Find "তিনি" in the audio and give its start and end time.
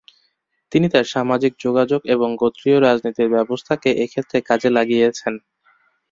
0.71-0.87